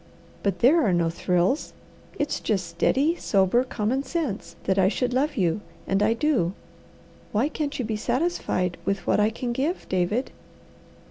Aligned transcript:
But 0.41 0.61
there 0.61 0.81
are 0.83 0.93
no 0.93 1.11
thrills; 1.11 1.73
it's 2.17 2.39
just 2.39 2.65
steady, 2.65 3.15
sober, 3.17 3.63
common 3.63 4.01
sense 4.01 4.55
that 4.63 4.79
I 4.79 4.87
should 4.87 5.13
love 5.13 5.37
you, 5.37 5.61
and 5.85 6.01
I 6.01 6.13
do. 6.13 6.53
Why 7.31 7.47
can't 7.49 7.77
you 7.77 7.85
be 7.85 7.97
satisfied 7.97 8.77
with 8.83 9.05
what 9.05 9.19
I 9.19 9.29
can 9.29 9.51
give, 9.53 9.87
David?" 9.89 10.31